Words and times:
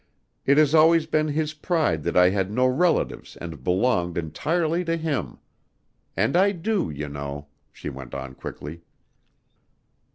It 0.47 0.57
has 0.57 0.73
always 0.73 1.05
been 1.05 1.27
his 1.27 1.53
pride 1.53 2.01
that 2.05 2.17
I 2.17 2.29
had 2.31 2.49
no 2.49 2.65
relatives 2.65 3.37
and 3.37 3.63
belonged 3.63 4.17
entirely 4.17 4.83
to 4.85 4.97
him. 4.97 5.37
And 6.17 6.35
I 6.35 6.53
do, 6.53 6.89
you 6.89 7.07
know," 7.07 7.49
she 7.71 7.87
went 7.87 8.15
on 8.15 8.33
quickly. 8.33 8.81